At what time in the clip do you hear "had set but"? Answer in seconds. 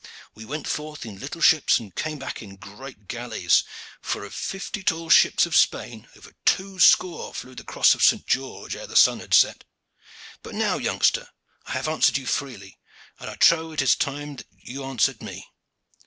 9.19-10.55